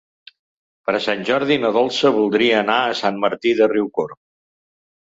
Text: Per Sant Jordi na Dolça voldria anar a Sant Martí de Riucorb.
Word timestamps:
Per 0.89 0.95
Sant 1.07 1.21
Jordi 1.27 1.59
na 1.65 1.71
Dolça 1.77 2.13
voldria 2.17 2.59
anar 2.63 2.81
a 2.89 2.99
Sant 3.05 3.21
Martí 3.27 3.57
de 3.63 3.71
Riucorb. 3.77 4.23